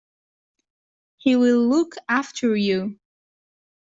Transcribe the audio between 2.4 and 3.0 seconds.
you.